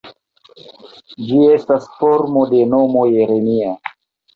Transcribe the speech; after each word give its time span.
Ĝi 1.27 1.43
estas 1.59 1.87
formo 2.01 2.49
de 2.57 2.67
nomo 2.75 3.09
Jeremia. 3.17 3.81